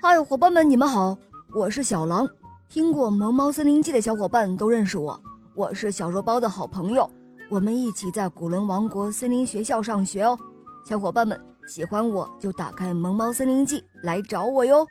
[0.00, 1.18] 嗨，伙伴们，你们好，
[1.52, 2.26] 我是小狼。
[2.68, 5.20] 听过《萌猫森林记》的小伙伴都认识我，
[5.56, 7.10] 我是小肉包的好朋友，
[7.50, 10.38] 我们一起在古伦王国森林学校上学哦。
[10.84, 14.86] 小伙伴们喜欢我就打开《萌猫森林记》来找我哟。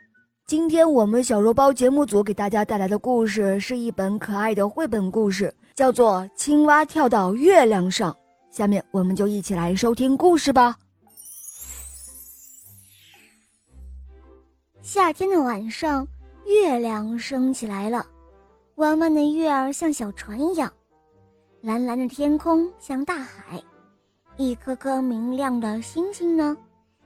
[0.46, 8.12] 今天我们小肉包节目组给大家带来的故事是一本可爱的绘本故事，叫做《青蛙跳到月亮上》。
[8.50, 10.76] 下面我们就一起来收听故事吧。
[14.88, 16.08] 夏天的晚上，
[16.46, 18.06] 月亮升起来了，
[18.76, 20.72] 弯弯的月儿像小船一样，
[21.60, 23.62] 蓝蓝的天空像大海，
[24.38, 26.56] 一颗颗明亮的星星呢，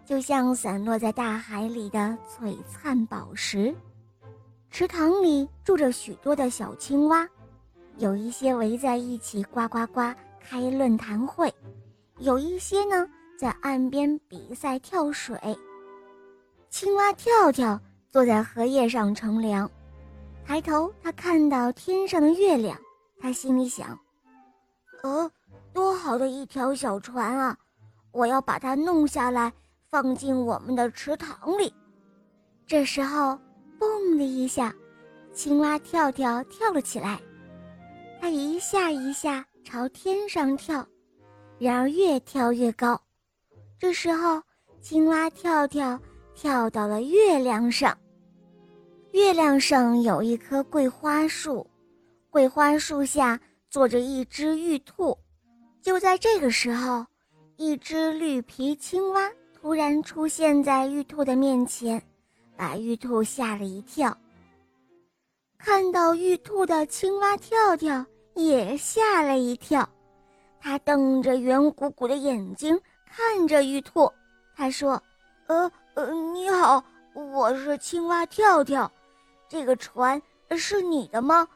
[0.07, 3.75] 就像散落在大海里的璀璨宝石。
[4.71, 7.29] 池塘里住着许多的小青蛙，
[7.99, 11.53] 有一些围在一起呱呱呱开论坛会，
[12.19, 13.05] 有一些呢
[13.37, 15.37] 在岸边比赛跳水。
[16.73, 19.71] 青蛙跳跳坐在荷叶上乘凉，
[20.43, 22.81] 抬头他看到天上的月亮，
[23.21, 23.97] 他心里想
[25.05, 25.31] ：“呃，
[25.75, 27.55] 多好的一条小船啊！
[28.11, 29.53] 我要把它弄下来，
[29.91, 31.73] 放进我们的池塘里。”
[32.67, 33.39] 这时候，
[33.79, 34.75] 嘣的一下，
[35.35, 37.21] 青蛙跳跳跳了起来，
[38.19, 40.87] 它一下一下朝天上跳，
[41.59, 42.99] 然而越跳越高。
[43.79, 44.43] 这时候，
[44.81, 46.01] 青蛙跳跳。
[46.43, 47.97] 跳到了月亮上。
[49.13, 51.65] 月亮上有一棵桂花树，
[52.31, 53.39] 桂花树下
[53.71, 55.17] 坐着一只玉兔。
[55.81, 57.07] 就在这个时候，
[57.59, 62.03] 一只绿皮青蛙突然出现在玉兔的面前，
[62.57, 64.19] 把玉兔吓了一跳。
[65.57, 68.05] 看到玉兔的青蛙跳跳
[68.35, 69.89] 也吓了一跳，
[70.59, 72.77] 它瞪着圆鼓鼓的眼睛
[73.07, 74.11] 看着玉兔，
[74.57, 75.01] 它说
[75.47, 78.91] ：“呃。”呃，你好，我是青蛙跳跳，
[79.47, 80.21] 这个船
[80.57, 81.47] 是你的吗？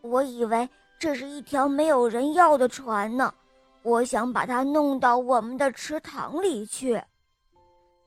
[0.00, 0.66] 我以为
[0.98, 3.34] 这是一条没有人要的船呢，
[3.82, 7.02] 我想把它弄到我们的池塘里去。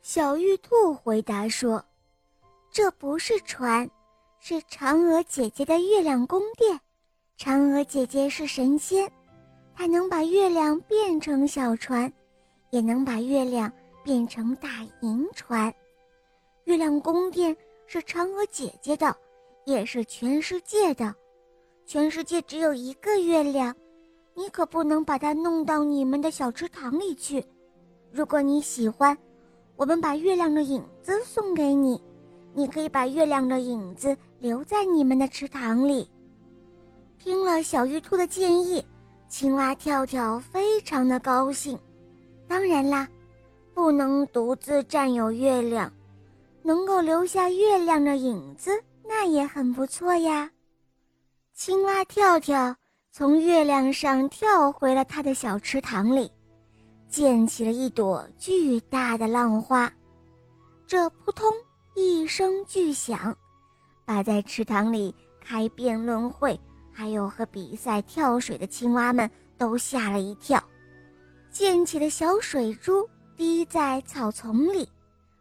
[0.01, 1.84] 小玉兔回答说
[2.72, 3.88] ：“这不是船，
[4.40, 6.79] 是嫦娥姐姐的月亮宫殿。
[7.38, 9.12] 嫦娥姐姐是神仙，
[9.75, 12.12] 她能把月亮变成小船，
[12.72, 13.72] 也能把月亮。”
[14.05, 14.69] 变成大
[15.01, 15.73] 银船，
[16.66, 17.57] 月亮宫殿
[17.88, 19.17] 是嫦娥姐姐的，
[19.66, 21.13] 也是全世界的。
[21.88, 23.75] 全世界只有一个月亮，
[24.35, 27.43] 你可不能把它弄到你们的小池塘里去。
[28.11, 29.17] 如果你喜欢，
[29.75, 31.99] 我们把月亮的影子送给你，
[32.53, 36.07] 你可以把月亮的影子留在你们的池塘里。
[37.17, 38.85] 听了小玉兔的建议，
[39.27, 41.75] 青蛙跳跳非常的高兴。
[42.47, 43.07] 当然啦。
[43.75, 45.91] 不能独自占有月亮，
[46.63, 48.72] 能够留下月亮的影子，
[49.03, 50.50] 那也很不错呀。
[51.53, 52.74] 青蛙跳跳
[53.12, 56.31] 从月亮上跳回了他的小池塘里，
[57.09, 59.91] 溅起了一朵巨大的浪花。
[60.88, 61.46] 这扑通
[61.96, 63.38] 一声巨响，
[64.06, 66.58] 把在池塘里开辩论会，
[66.94, 70.64] 还有和比赛跳水的青蛙们都吓了一跳。
[71.52, 73.06] 溅起的小水珠。
[73.38, 74.88] 滴在草丛里、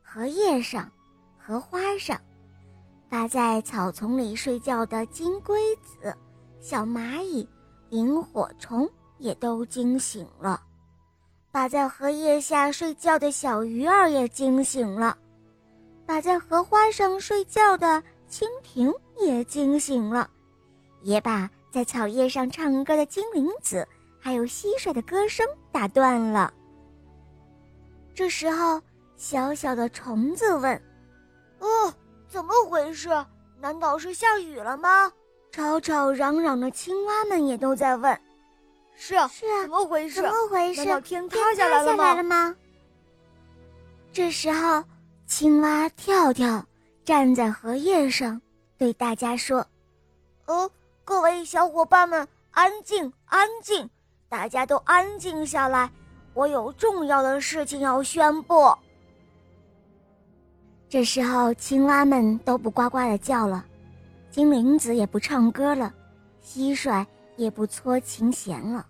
[0.02, 0.90] 荷叶上、
[1.38, 2.20] 荷花上，
[3.08, 6.12] 把在草丛里睡觉的金龟子、
[6.60, 7.48] 小蚂蚁、
[7.90, 8.88] 萤火虫
[9.18, 10.60] 也都惊醒了；
[11.52, 15.16] 把在荷叶下睡觉的小鱼儿也惊醒了；
[16.04, 20.28] 把在荷花上睡觉的蜻蜓也惊醒了；
[21.02, 23.86] 也把在草叶上唱歌的精灵子
[24.18, 26.52] 还有蟋蟀的歌声打断了。
[28.14, 28.80] 这时候，
[29.16, 30.80] 小小的虫子问
[31.58, 31.92] ：“哦，
[32.28, 33.08] 怎么回事？
[33.60, 35.10] 难道是下雨了吗？”
[35.50, 38.20] 吵吵嚷嚷的青蛙们也都在问
[38.96, 40.22] ：“是啊，是啊，怎么回事？
[40.22, 41.00] 怎么回事？
[41.00, 42.54] 天塌下来了吗？”
[44.12, 44.84] 这时候，
[45.26, 46.64] 青蛙跳跳
[47.04, 48.40] 站在荷叶上，
[48.78, 49.66] 对大家说
[50.46, 50.70] ：“哦，
[51.04, 53.90] 各位小伙伴们，安静，安静，
[54.28, 55.90] 大家都安静下来。”
[56.34, 58.76] 我有重要的事情要宣布。
[60.88, 63.64] 这时候，青蛙们都不呱呱的叫了，
[64.30, 65.92] 精灵子也不唱歌了，
[66.44, 67.04] 蟋蟀
[67.36, 68.86] 也不搓琴弦了，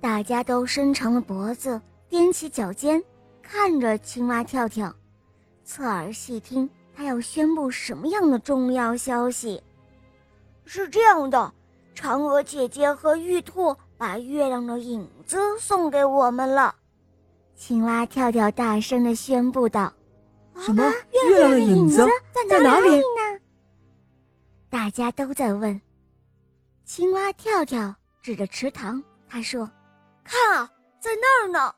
[0.00, 1.80] 大家都伸长了脖子，
[2.10, 3.02] 踮起脚尖，
[3.42, 4.94] 看着青蛙跳跳，
[5.64, 9.62] 侧耳细听，他要宣布什么样的重要消息？
[10.64, 11.52] 是这样的，
[11.94, 13.76] 嫦娥姐姐和玉兔。
[14.00, 16.74] 把月亮的影子送给我们了，
[17.54, 19.92] 青蛙跳跳大声的宣布道
[20.56, 20.82] ：“啊，什么？
[21.28, 22.06] 月亮的影子
[22.48, 23.40] 在哪里呢？
[24.70, 25.78] 大家都在问。
[26.86, 29.70] 青蛙跳跳指着池塘，他说
[30.24, 31.74] ：“看啊，在那儿呢。”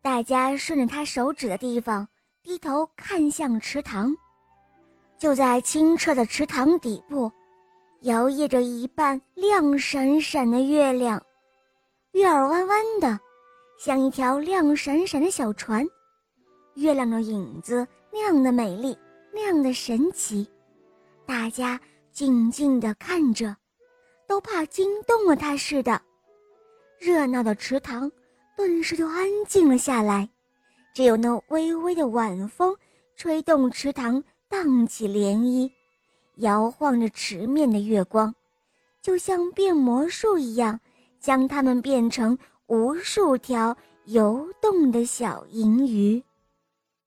[0.00, 2.06] 大家顺着他手指的地方
[2.44, 4.14] 低头看向池塘，
[5.18, 7.32] 就在清澈的池塘底部，
[8.02, 11.20] 摇曳着一半亮闪闪的月亮，
[12.12, 13.18] 月儿弯弯的，
[13.78, 15.84] 像一条亮闪闪的小船。
[16.74, 18.96] 月亮的影子那样的美丽，
[19.32, 20.48] 那样的神奇，
[21.26, 21.80] 大家
[22.12, 23.56] 静静地看着，
[24.28, 26.00] 都怕惊动了它似的。
[27.00, 28.10] 热闹的池塘
[28.56, 30.28] 顿时就安静了下来，
[30.94, 32.76] 只有那微微的晚风
[33.16, 35.68] 吹动池塘，荡起涟漪，
[36.38, 38.34] 摇晃着池面的月光，
[39.02, 40.78] 就像变魔术一样，
[41.20, 46.22] 将它们变成无数条游动的小银鱼。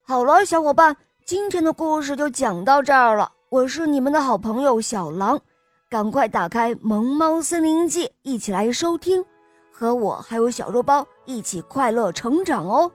[0.02, 3.32] 好了，小伙伴，今天的故事就讲到这儿了。
[3.48, 5.40] 我是你们的好朋友小狼，
[5.88, 9.24] 赶快打开《萌猫森林记》，一起来收听，
[9.70, 12.90] 和我还有小肉包一起快乐成长哦。